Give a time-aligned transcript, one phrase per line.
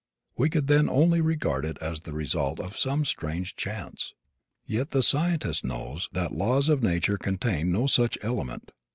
[0.35, 4.15] We could then only regard it as the result of some strange chance;
[4.65, 8.71] yet the scientist knows that laws of nature contain no such element.